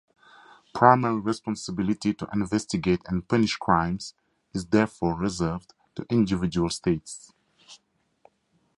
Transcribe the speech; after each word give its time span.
Primary 0.73 1.19
responsibility 1.19 2.11
to 2.11 2.27
investigate 2.33 3.01
and 3.05 3.27
punish 3.27 3.55
crimes 3.57 4.15
is 4.51 4.65
therefore 4.65 5.13
reserved 5.15 5.75
to 5.93 6.07
individual 6.09 6.71
states. 6.71 7.31